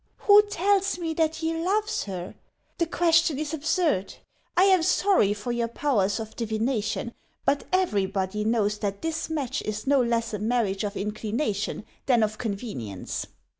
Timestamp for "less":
10.01-10.33